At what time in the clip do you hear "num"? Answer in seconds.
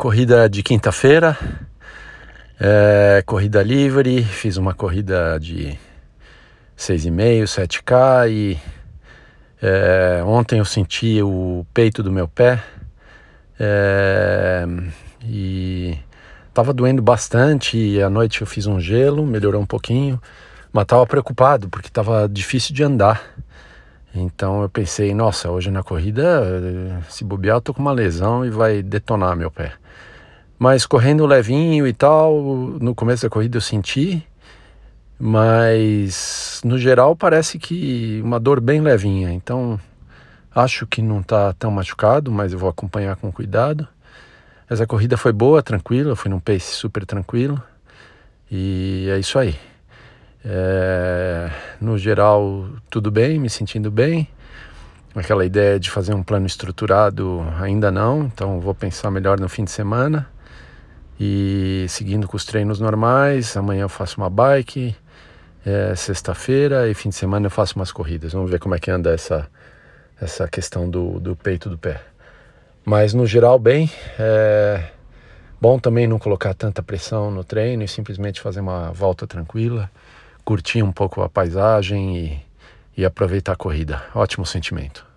46.30-46.40